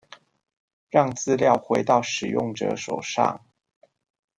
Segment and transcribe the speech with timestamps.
[0.89, 3.45] 讓資料回到使用者手上